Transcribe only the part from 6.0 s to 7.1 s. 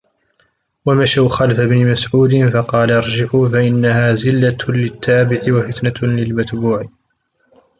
لِلْمَتْبُوعِ